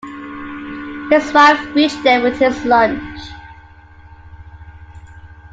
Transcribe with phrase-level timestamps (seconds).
[1.11, 3.19] His wife reached there with his lunch.